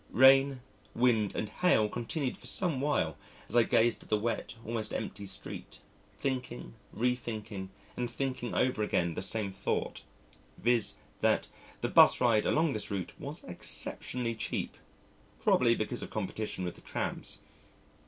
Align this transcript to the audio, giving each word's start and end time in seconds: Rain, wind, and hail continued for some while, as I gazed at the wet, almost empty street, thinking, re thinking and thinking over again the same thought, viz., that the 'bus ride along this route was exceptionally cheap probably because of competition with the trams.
Rain, 0.09 0.61
wind, 0.95 1.35
and 1.35 1.47
hail 1.47 1.87
continued 1.87 2.35
for 2.35 2.47
some 2.47 2.81
while, 2.81 3.17
as 3.47 3.55
I 3.55 3.61
gazed 3.61 4.01
at 4.01 4.09
the 4.09 4.17
wet, 4.17 4.55
almost 4.65 4.95
empty 4.95 5.27
street, 5.27 5.79
thinking, 6.17 6.73
re 6.91 7.13
thinking 7.13 7.69
and 7.95 8.09
thinking 8.09 8.55
over 8.55 8.81
again 8.81 9.13
the 9.13 9.21
same 9.21 9.51
thought, 9.51 10.01
viz., 10.57 10.95
that 11.19 11.49
the 11.81 11.87
'bus 11.89 12.19
ride 12.19 12.47
along 12.47 12.73
this 12.73 12.89
route 12.89 13.13
was 13.19 13.43
exceptionally 13.43 14.33
cheap 14.33 14.75
probably 15.39 15.75
because 15.75 16.01
of 16.01 16.09
competition 16.09 16.63
with 16.63 16.73
the 16.73 16.81
trams. 16.81 17.41